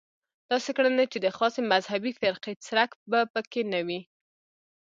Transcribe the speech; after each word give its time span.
داسې 0.51 0.69
کړنې 0.77 1.05
چې 1.11 1.17
د 1.25 1.27
خاصې 1.37 1.61
مذهبي 1.73 2.11
فرقې 2.19 2.53
څرک 2.65 2.91
به 3.09 3.19
په 3.33 3.41
کې 3.51 3.61
نه 3.73 3.79
وي. 3.87 4.01